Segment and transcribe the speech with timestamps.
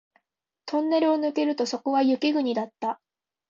[0.65, 2.99] トンネルを抜けるとそこは雪国だった